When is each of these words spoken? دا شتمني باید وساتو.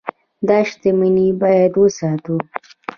دا 0.47 0.59
شتمني 0.69 1.27
باید 1.41 1.73
وساتو. 1.77 2.35